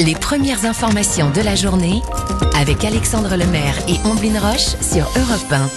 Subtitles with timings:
[0.00, 2.00] Les premières informations de la journée
[2.56, 5.68] avec Alexandre Lemaire et Omblin Roche sur Europe 1.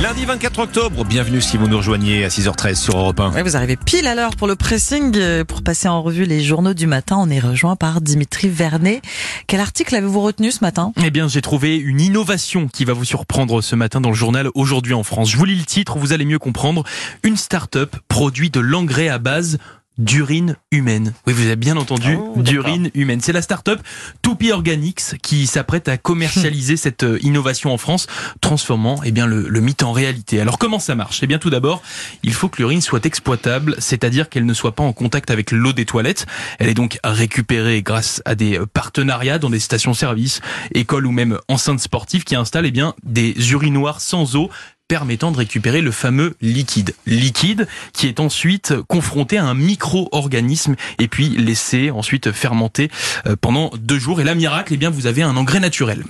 [0.00, 3.32] Lundi 24 octobre, bienvenue si vous nous rejoignez à 6h13 sur Europe 1.
[3.32, 5.12] Ouais, vous arrivez pile à l'heure pour le pressing.
[5.16, 9.02] Euh, Pour passer en revue les journaux du matin, on est rejoint par Dimitri Vernet.
[9.46, 10.92] Quel article avez-vous retenu ce matin?
[11.04, 14.48] Eh bien, j'ai trouvé une innovation qui va vous surprendre ce matin dans le journal
[14.54, 15.30] Aujourd'hui en France.
[15.30, 16.84] Je vous lis le titre, vous allez mieux comprendre.
[17.22, 19.58] Une start-up produit de l'engrais à base
[19.98, 21.12] d'urine humaine.
[21.26, 23.20] Oui, vous avez bien entendu, d'urine humaine.
[23.20, 23.80] C'est la start-up
[24.22, 28.06] Toupie Organics qui s'apprête à commercialiser cette euh, innovation en France,
[28.40, 30.40] transformant eh bien, le, le mythe en réalité.
[30.40, 31.20] Alors, comment ça marche?
[31.22, 31.82] Eh bien, tout d'abord,
[32.22, 35.72] il faut que l'urine soit exploitable, c'est-à-dire qu'elle ne soit pas en contact avec l'eau
[35.72, 36.26] des toilettes.
[36.58, 40.40] Elle est donc récupérée grâce à des euh, partenariats dans des stations-service,
[40.74, 44.50] écoles ou même enceintes sportives qui installent eh bien, des urinoirs sans eau
[44.92, 46.94] permettant de récupérer le fameux liquide.
[47.06, 52.90] Liquide qui est ensuite confronté à un micro-organisme et puis laissé ensuite fermenter
[53.26, 54.20] euh, pendant deux jours.
[54.20, 56.04] Et là, miracle, eh bien, vous avez un engrais naturel.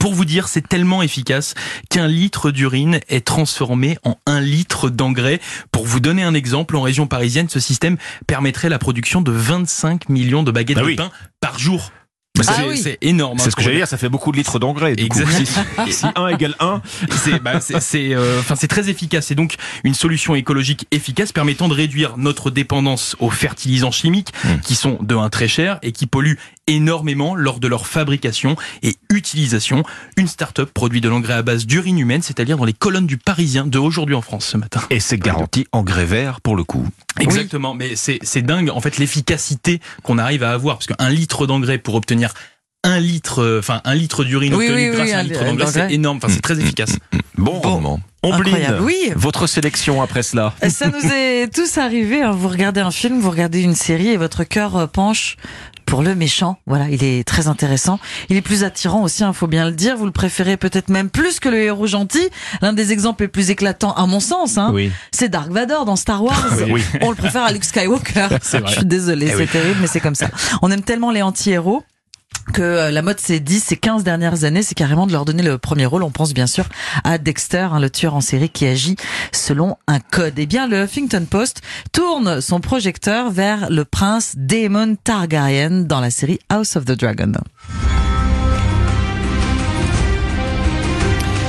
[0.00, 1.52] Pour vous dire, c'est tellement efficace
[1.90, 5.38] qu'un litre d'urine est transformé en un litre d'engrais.
[5.70, 10.08] Pour vous donner un exemple, en région parisienne, ce système permettrait la production de 25
[10.08, 10.96] millions de baguettes Bah de oui.
[10.96, 11.92] pain par jour.
[12.36, 12.78] Bah, C'est Ah oui.
[12.78, 13.36] c'est énorme.
[13.38, 14.94] hein, C'est ce que j'allais dire, ça fait beaucoup de litres d'engrais.
[14.96, 15.86] Exactement.
[15.86, 16.80] Si, si 1 égale 1,
[17.10, 19.26] C'est bah, c'est c'est, euh, enfin c'est très efficace.
[19.26, 24.60] C'est donc une solution écologique efficace permettant de réduire notre dépendance aux fertilisants chimiques Mm.
[24.60, 28.96] qui sont de un très cher et qui polluent énormément lors de leur fabrication et
[29.10, 29.82] utilisation.
[30.16, 33.66] Une start-up produit de l'engrais à base d'urine humaine, c'est-à-dire dans les colonnes du Parisien
[33.66, 34.80] de aujourd'hui en France ce matin.
[34.90, 36.86] et c'est garanti engrais vert pour le coup.
[37.20, 41.46] Exactement, mais c'est c'est dingue en fait l'efficacité qu'on arrive à avoir parce qu'un litre
[41.46, 42.32] d'engrais pour obtenir
[42.84, 45.22] un litre, euh, enfin un litre d'urine Oui, obtenu oui, grâce oui, à un un-
[45.22, 46.16] litre d'engrais, c'est énorme.
[46.16, 46.96] Enfin, c'est très efficace.
[47.36, 47.70] Bon, Bon.
[47.70, 48.00] rendement.
[48.24, 48.80] Ombline, Incroyable.
[48.84, 49.10] Oui.
[49.16, 50.52] votre sélection après cela.
[50.68, 52.22] Ça nous est tous arrivé.
[52.22, 52.30] hein.
[52.32, 55.36] Vous regardez un film, vous regardez une série et votre cœur euh, penche
[55.92, 56.56] pour le méchant.
[56.66, 58.00] Voilà, il est très intéressant.
[58.30, 59.94] Il est plus attirant aussi, il faut bien le dire.
[59.98, 62.30] Vous le préférez peut-être même plus que le héros gentil.
[62.62, 64.90] L'un des exemples les plus éclatants, à mon sens, hein, Oui.
[65.10, 66.46] c'est Dark Vador dans Star Wars.
[66.70, 66.82] Oui.
[67.02, 68.28] On le préfère à Luke Skywalker.
[68.42, 69.46] Je suis désolée, Eh c'est oui.
[69.48, 70.28] terrible, mais c'est comme ça.
[70.62, 71.82] On aime tellement les anti-héros
[72.52, 75.42] que euh, la mode ces 10, ces 15 dernières années, c'est carrément de leur donner
[75.42, 76.02] le premier rôle.
[76.02, 76.68] On pense bien sûr
[77.04, 78.96] à Dexter, hein, le tueur en série qui agit
[79.32, 80.34] selon un code.
[80.36, 86.10] Eh bien, le Huffington Post tourne son projecteur vers le prince Daemon Targaryen dans la
[86.10, 87.32] série House of the Dragon.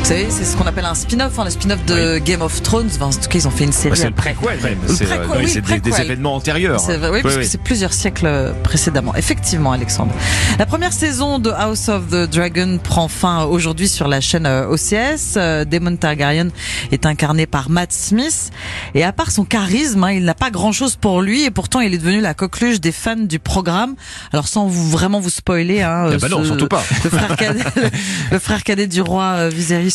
[0.04, 2.90] Vous savez, c'est ce qu'on appelle un spin-off, hein, le spin-off de Game of Thrones.
[2.94, 3.96] Enfin, en tout cas, ils ont fait une série.
[3.96, 4.34] C'est le après.
[4.34, 4.80] préquel même.
[4.86, 6.82] C'est euh, oui, c'est des, des événements antérieurs.
[6.82, 9.16] C'est vrai, oui, parce que c'est plusieurs siècles précédemment.
[9.16, 10.12] Effectivement, Alexandre.
[10.60, 14.68] La première saison de House of the Dragon prend fin aujourd'hui sur la chaîne euh,
[14.68, 15.38] OCS.
[15.38, 16.50] Euh, Daemon Targaryen
[16.92, 18.52] est incarné par Matt Smith.
[18.96, 21.46] Et à part son charisme, hein, il n'a pas grand-chose pour lui.
[21.46, 23.96] Et pourtant, il est devenu la coqueluche des fans du programme.
[24.34, 26.84] Alors, sans vous, vraiment vous spoiler, hein, bah non, surtout pas.
[27.06, 27.64] le frère cadet,
[28.34, 29.50] le frère cadet du roi euh,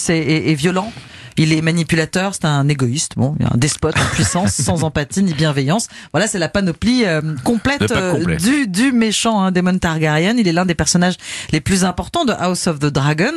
[0.09, 0.93] Est violent.
[1.39, 5.87] Il est manipulateur, c'est un égoïste, bon, un despote en puissance, sans empathie ni bienveillance.
[6.13, 10.37] Voilà, c'est la panoplie euh, complète Le euh, du du méchant hein, Daemon Targaryen.
[10.37, 11.15] Il est l'un des personnages
[11.53, 13.33] les plus importants de House of the Dragon.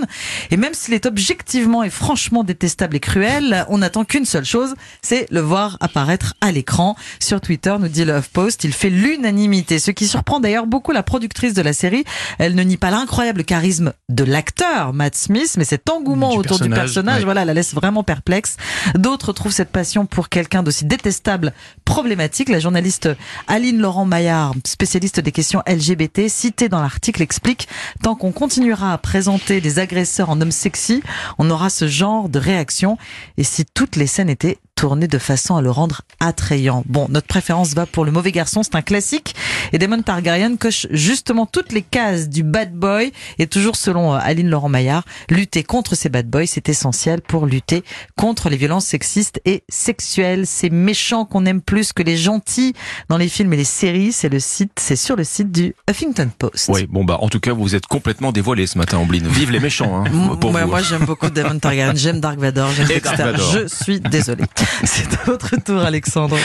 [0.50, 4.74] Et même s'il est objectivement et franchement détestable et cruel, on n'attend qu'une seule chose,
[5.04, 6.96] c'est le voir apparaître à l'écran.
[7.20, 11.04] Sur Twitter, nous dit Love Post, il fait l'unanimité, ce qui surprend d'ailleurs beaucoup la
[11.04, 12.04] productrice de la série.
[12.40, 16.58] Elle ne nie pas l'incroyable charisme de l'acteur Matt Smith, mais cet engouement Du autour
[16.58, 17.26] du personnage, personnage, ouais.
[17.26, 18.58] voilà, la laisse vraiment perplexe.
[18.96, 21.54] D'autres trouvent cette passion pour quelqu'un d'aussi détestable
[21.86, 22.50] problématique.
[22.50, 23.10] La journaliste
[23.48, 27.68] Aline Laurent Maillard, spécialiste des questions LGBT, citée dans l'article, explique
[28.02, 31.04] tant qu'on continuera à présenter des agresseurs en hommes sexy,
[31.38, 32.98] on aura ce genre de réaction.
[33.38, 36.84] Et si toutes les scènes étaient tournées de façon à le rendre attrayant.
[36.88, 39.36] Bon, notre préférence va pour le mauvais garçon, c'est un classique.
[39.74, 43.12] Et Damon Targaryen coche justement toutes les cases du bad boy.
[43.38, 47.46] Et toujours selon euh, Aline Laurent Maillard, lutter contre ces bad boys, c'est essentiel pour
[47.46, 47.84] lutter
[48.18, 50.48] contre les violences sexistes et sexuelles.
[50.48, 52.74] Ces méchants qu'on aime plus que les gentils
[53.08, 56.32] dans les films et les séries, c'est le site, c'est sur le site du Huffington
[56.36, 56.72] Post.
[56.74, 59.28] Oui, bon bah en tout cas vous êtes complètement dévoilé ce matin, Ombline.
[59.28, 62.88] Vive les méchants, hein, pour moi, moi, j'aime beaucoup Damon Targaryen, j'aime Dark Vador, j'aime.
[62.88, 63.52] Dark Vador.
[63.52, 64.44] Je suis désolé.
[64.84, 66.38] C'est à votre tour, Alexandre.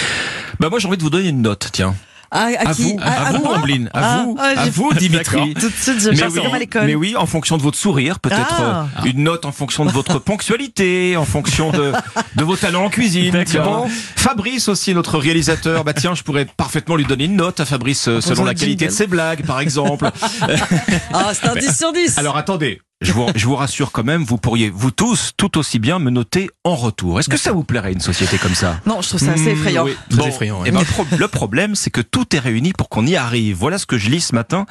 [0.61, 1.94] Bah moi j'ai envie de vous donner une note, tiens.
[2.32, 4.93] Ah, à, À qui vous, à, vous, moi Ombline, à Ah, vous, ah, à vous,
[4.94, 5.55] Dimitri.
[5.61, 6.87] Tout de suite, je Mais oui, comme à l'école.
[6.87, 8.88] mais oui, en fonction de votre sourire, peut-être Ah.
[8.99, 11.93] euh, une note en fonction de votre ponctualité, en fonction de,
[12.34, 13.44] de vos talents en cuisine.
[13.46, 13.84] tiens.
[14.17, 18.08] Fabrice aussi, notre réalisateur, bah tiens, je pourrais parfaitement lui donner une note à Fabrice
[18.08, 20.11] euh, selon la qualité de ses blagues, par exemple.
[21.14, 22.19] Ah, c'est un 10 sur 10.
[22.19, 25.78] Alors attendez, je vous, je vous rassure quand même, vous pourriez, vous tous, tout aussi
[25.78, 27.20] bien me noter en retour.
[27.20, 28.81] Est-ce que ça vous plairait une société comme ça?
[28.87, 29.84] Non, je trouve ça assez Mmh, effrayant.
[29.84, 29.94] oui.
[30.08, 30.69] Très Bon, effrayant, ouais.
[30.69, 33.54] eh ben, le pro- le problème, c'est que tout est réuni pour qu'on y arrive.
[33.56, 34.64] Voilà ce que je lis ce matin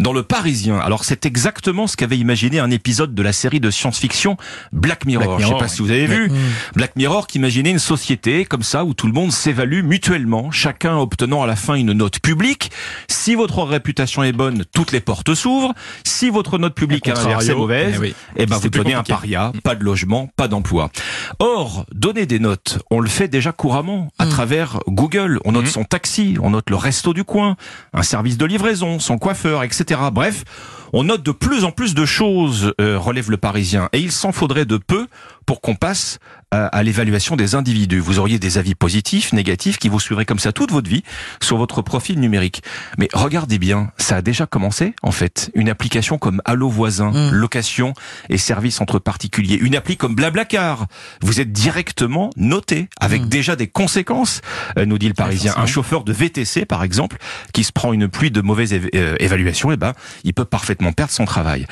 [0.00, 0.78] dans le Parisien.
[0.80, 4.36] Alors, c'est exactement ce qu'avait imaginé un épisode de la série de science-fiction
[4.72, 5.36] Black Mirror.
[5.36, 6.32] Black je sais Mirror, pas si vous avez vu.
[6.74, 10.96] Black Mirror qui imaginait une société comme ça où tout le monde s'évalue mutuellement, chacun
[10.96, 12.72] obtenant à la fin une note publique.
[13.08, 15.74] Si votre réputation est bonne, toutes les portes s'ouvrent.
[16.04, 18.14] Si votre note publique est contrario, mauvaise, eh oui.
[18.36, 20.90] eh ben, vous devenez un paria, pas de logement, pas d'emploi.
[21.38, 24.28] Or, donner des notes, on le fait déjà couramment à Mm.
[24.30, 25.40] travers Google.
[25.44, 25.68] On note Mm.
[25.68, 27.56] son taxi, on note le resto du coin,
[27.92, 30.00] un service de livraison, son coiffeur, etc.
[30.12, 30.44] Bref,
[30.92, 33.88] on note de plus en plus de choses, euh, relève le Parisien.
[33.92, 35.06] Et il s'en faudrait de peu
[35.46, 36.18] pour qu'on passe
[36.50, 37.98] à, à l'évaluation des individus.
[38.00, 41.02] Vous auriez des avis positifs, négatifs, qui vous suivraient comme ça toute votre vie
[41.42, 42.62] sur votre profil numérique.
[42.98, 45.50] Mais regardez bien, ça a déjà commencé, en fait.
[45.54, 47.30] Une application comme Allo Voisin, Mm.
[47.32, 47.94] location
[48.28, 49.56] et services entre particuliers.
[49.60, 50.86] Une appli comme Blablacar.
[51.22, 53.28] Vous êtes directement noté, avec Mm.
[53.28, 54.40] déjà des conséquences,
[54.78, 55.54] euh, nous dit le Parisien.
[55.56, 57.16] Un chauffeur de VTC, par exemple,
[57.52, 59.92] qui se prend une pluie de mauvaises euh, évaluations, eh ben,
[60.24, 61.66] il peut parfaitement perdre son travail.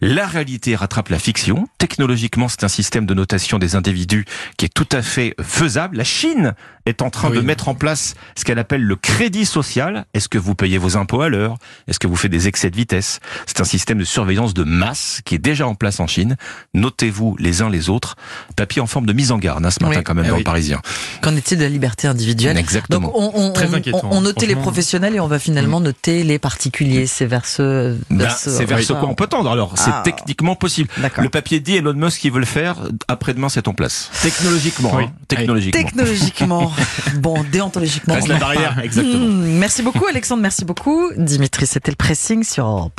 [0.00, 1.68] La réalité rattrape la fiction.
[1.78, 4.24] Technologiquement, c'est un système de notation des individus
[4.56, 5.96] qui est tout à fait faisable.
[5.96, 6.54] La Chine
[6.86, 7.36] est en train Oui.
[7.36, 10.04] de mettre en place ce qu'elle appelle le crédit social.
[10.14, 11.56] Est-ce que vous payez vos impôts à l'heure?
[11.88, 13.20] Est-ce que vous faites des excès de vitesse?
[13.46, 16.36] C'est un système de surveillance de masse qui est déjà en place en Chine.
[16.74, 18.16] Notez-vous les uns les autres.
[18.56, 20.04] Papier en forme de mise en garde hein, ce matin Oui.
[20.04, 20.40] quand même Eh dans oui.
[20.40, 20.80] le Parisien.
[21.20, 22.56] Qu'en est-il de la liberté individuelle?
[22.58, 23.08] Exactement.
[23.08, 25.80] Donc on, on, Très on- inquiétant, on- on notait les professionnels et on va finalement
[25.80, 27.06] noter les particuliers.
[27.06, 27.96] C'est vers ce.
[28.10, 29.50] Ben, vers ce- c'est vers ce quoi on peut tendre.
[29.50, 30.02] Alors, c'est Ah.
[30.04, 30.88] techniquement possible.
[31.18, 32.76] Le papier dit Elon Musk qui veut le faire.
[33.08, 34.10] Après-demain, c'est en place.
[34.22, 34.92] Technologiquement.
[34.94, 35.04] Oui.
[35.04, 35.12] hein.
[35.28, 35.82] Technologiquement.
[35.82, 36.72] Technologiquement.
[37.16, 38.14] bon, déontologiquement.
[38.14, 38.78] Reste la barrière.
[38.82, 39.24] Exactement.
[39.26, 40.42] Hmm, merci beaucoup, Alexandre.
[40.42, 41.10] Merci beaucoup.
[41.16, 42.90] Dimitri, c'était le pressing sur.